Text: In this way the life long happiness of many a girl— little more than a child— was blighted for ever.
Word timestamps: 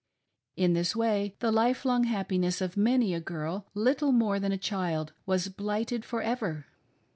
In 0.55 0.73
this 0.73 0.95
way 0.95 1.35
the 1.41 1.51
life 1.51 1.85
long 1.85 2.05
happiness 2.05 2.59
of 2.59 2.75
many 2.75 3.13
a 3.13 3.19
girl— 3.19 3.67
little 3.75 4.11
more 4.11 4.39
than 4.39 4.51
a 4.51 4.57
child— 4.57 5.13
was 5.27 5.47
blighted 5.47 6.05
for 6.05 6.23
ever. 6.23 6.65